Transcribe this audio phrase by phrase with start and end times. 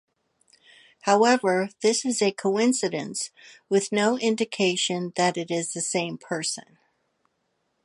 [1.01, 3.29] However, this is a coincidence
[3.69, 6.79] with no indication that it is the same person.